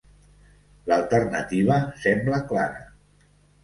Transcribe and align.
L'alternativa 0.93 1.79
sembla 2.09 2.43
clara. 2.53 2.85